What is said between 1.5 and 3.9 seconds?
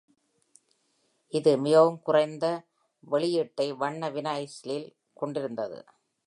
மிகவும் குறைந்த வெளியீட்டைக்